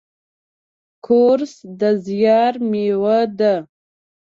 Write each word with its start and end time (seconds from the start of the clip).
کورس 1.05 1.53
د 1.79 1.81
زیار 2.05 2.53
میوه 2.69 3.19
ده. 3.39 3.55